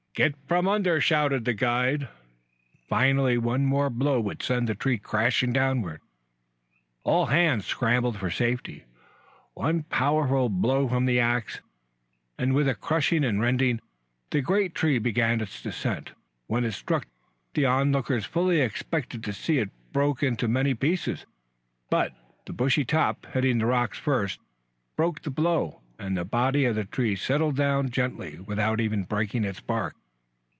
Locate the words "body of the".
26.25-26.83